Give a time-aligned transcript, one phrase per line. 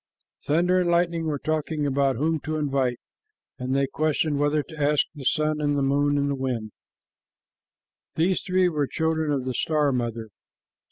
[0.41, 2.99] Thunder and Lightning were talking about whom to invite,
[3.59, 6.71] and they questioned whether to ask the sun, the moon, and the wind.
[8.15, 10.29] These three were children of the star mother.